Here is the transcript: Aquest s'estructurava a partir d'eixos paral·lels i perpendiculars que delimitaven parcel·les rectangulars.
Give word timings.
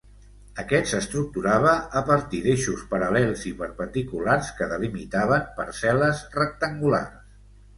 Aquest 0.61 0.87
s'estructurava 0.91 1.73
a 2.01 2.03
partir 2.07 2.39
d'eixos 2.45 2.81
paral·lels 2.95 3.45
i 3.51 3.53
perpendiculars 3.61 4.51
que 4.61 4.69
delimitaven 4.73 5.47
parcel·les 5.61 6.25
rectangulars. 6.41 7.33